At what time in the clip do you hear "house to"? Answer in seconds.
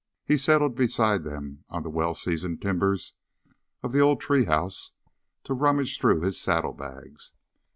4.45-5.53